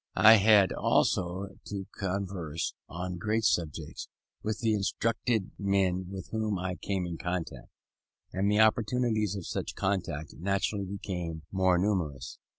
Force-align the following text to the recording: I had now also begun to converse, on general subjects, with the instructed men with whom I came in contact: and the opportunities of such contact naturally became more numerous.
I 0.17 0.37
had 0.37 0.71
now 0.71 0.77
also 0.77 1.43
begun 1.43 1.59
to 1.65 1.85
converse, 1.95 2.73
on 2.89 3.19
general 3.19 3.43
subjects, 3.43 4.07
with 4.41 4.57
the 4.59 4.73
instructed 4.73 5.51
men 5.59 6.07
with 6.09 6.29
whom 6.31 6.57
I 6.57 6.73
came 6.73 7.05
in 7.05 7.19
contact: 7.19 7.69
and 8.33 8.49
the 8.51 8.61
opportunities 8.61 9.35
of 9.35 9.45
such 9.45 9.75
contact 9.75 10.33
naturally 10.39 10.85
became 10.85 11.43
more 11.51 11.77
numerous. 11.77 12.39